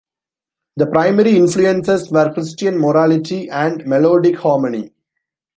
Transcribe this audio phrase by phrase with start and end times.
[0.77, 4.93] The primary influences were Christian morality and melodic harmony.